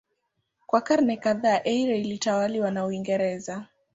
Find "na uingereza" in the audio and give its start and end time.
2.71-3.67